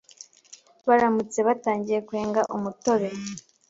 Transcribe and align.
Baramutse 0.87 1.39
batangiye 1.47 1.99
kwenga 2.07 2.41
umutobe, 2.55 3.09